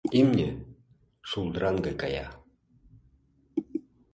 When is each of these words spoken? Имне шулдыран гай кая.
Имне 0.19 0.47
шулдыран 1.29 1.75
гай 1.85 1.95
кая. 2.01 2.27